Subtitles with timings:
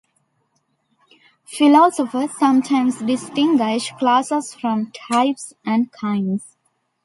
[1.45, 6.57] Philosophers sometimes distinguish classes from types and kinds.